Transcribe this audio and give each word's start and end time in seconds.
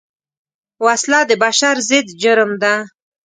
وسله 0.85 1.19
د 1.29 1.31
بشر 1.43 1.75
ضد 1.89 2.07
جرم 2.21 2.51
ده 2.61 2.73